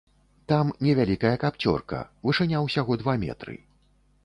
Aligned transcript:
Там 0.51 0.71
невялікая 0.87 1.33
капцёрка, 1.43 2.01
вышыня 2.29 2.65
ўсяго 2.65 3.01
два 3.05 3.17
метры. 3.27 3.59